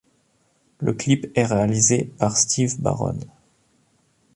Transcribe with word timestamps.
Le 0.79 0.93
clip 0.93 1.27
est 1.35 1.45
réalisé 1.45 2.11
par 2.17 2.35
Steve 2.35 2.81
Barron. 2.81 3.19